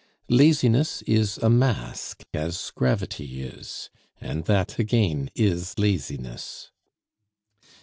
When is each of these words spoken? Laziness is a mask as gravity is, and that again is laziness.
Laziness 0.29 1.03
is 1.03 1.37
a 1.37 1.47
mask 1.51 2.23
as 2.33 2.71
gravity 2.75 3.43
is, 3.43 3.91
and 4.19 4.45
that 4.45 4.79
again 4.79 5.29
is 5.35 5.77
laziness. 5.77 6.71